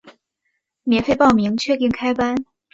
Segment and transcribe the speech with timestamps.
[0.81, 2.43] 免费报名，确定开班